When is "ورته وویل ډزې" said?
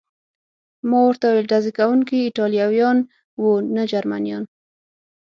1.07-1.71